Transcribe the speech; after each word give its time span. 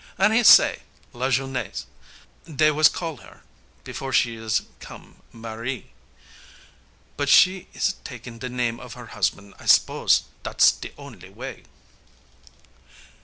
An 0.17 0.31
he 0.31 0.41
say, 0.43 0.79
"Lajeunesse, 1.13 1.85
dey 2.45 2.71
was 2.71 2.89
call 2.89 3.17
her, 3.17 3.43
before 3.83 4.11
she 4.11 4.33
is 4.33 4.63
come 4.79 5.21
mariée, 5.31 5.89
But 7.17 7.29
she's 7.29 7.93
takin' 8.03 8.39
de 8.39 8.49
nam' 8.49 8.79
of 8.79 8.95
her 8.95 9.09
husban' 9.13 9.53
I 9.59 9.67
s'pose 9.67 10.23
dat's 10.41 10.71
de 10.71 10.91
only 10.97 11.29
way." 11.29 11.65